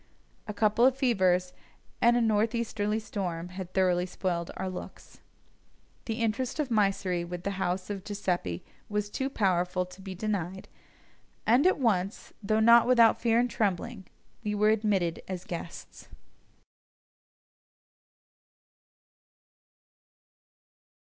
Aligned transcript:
A 0.47 0.53
couple 0.55 0.83
of 0.83 0.97
fevers 0.97 1.53
and 2.01 2.17
a 2.17 2.21
north 2.21 2.55
easterly 2.55 2.97
storm 2.97 3.49
had 3.49 3.71
thoroughly 3.71 4.07
spoiled 4.07 4.49
our 4.57 4.67
looks. 4.67 5.19
The 6.05 6.21
interest 6.23 6.59
of 6.59 6.69
Mysseri 6.69 7.23
with 7.23 7.43
the 7.43 7.51
house 7.61 7.91
of 7.91 8.03
Giuseppini 8.03 8.63
was 8.89 9.11
too 9.11 9.29
powerful 9.29 9.85
to 9.85 10.01
be 10.01 10.15
denied, 10.15 10.67
and 11.45 11.67
at 11.67 11.77
once, 11.77 12.33
though 12.41 12.59
not 12.59 12.87
without 12.87 13.21
fear 13.21 13.37
and 13.39 13.47
trembling, 13.47 14.07
we 14.43 14.55
were 14.55 14.69
admitted 14.69 15.21
as 15.27 15.45
guests. 15.45 16.07